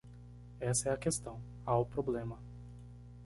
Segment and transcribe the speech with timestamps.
[0.59, 1.39] Essa é a questão.
[1.63, 2.39] Há o problema.